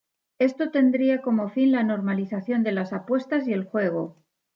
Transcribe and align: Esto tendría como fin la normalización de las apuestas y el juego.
Esto 0.39 0.71
tendría 0.71 1.21
como 1.21 1.47
fin 1.49 1.73
la 1.73 1.83
normalización 1.83 2.63
de 2.63 2.71
las 2.71 2.91
apuestas 2.91 3.47
y 3.47 3.53
el 3.53 3.65
juego. 3.65 4.15